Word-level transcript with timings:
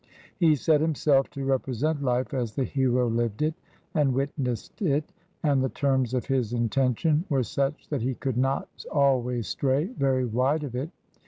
He 0.39 0.55
set 0.55 0.81
himself 0.81 1.29
to 1.29 1.45
represent 1.45 2.01
hfe 2.01 2.33
as 2.33 2.55
the 2.55 2.63
hero 2.63 3.07
lived 3.07 3.43
it 3.43 3.53
and 3.93 4.15
witnessed 4.15 4.81
it, 4.81 5.13
and 5.43 5.61
the 5.63 5.69
terms 5.69 6.15
of 6.15 6.25
his 6.25 6.53
intention 6.53 7.23
were 7.29 7.43
such 7.43 7.87
that 7.89 8.01
he 8.01 8.15
could 8.15 8.35
not 8.35 8.67
always 8.91 9.47
stray 9.47 9.85
very 9.85 10.25
wide 10.25 10.63
of 10.63 10.73
it. 10.73 10.89